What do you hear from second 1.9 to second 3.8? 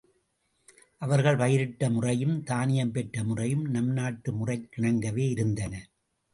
முறையும் தானியம் பெற்ற முறையும்